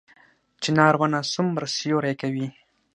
چنار 0.63 0.93
ونه 0.97 1.19
څومره 1.33 1.65
سیوری 1.75 2.13
کوي؟ 2.21 2.47